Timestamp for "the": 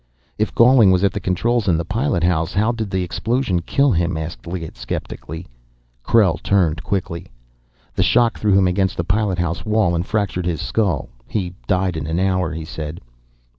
1.13-1.19, 1.77-1.85, 2.89-3.03, 7.93-8.01, 8.97-9.03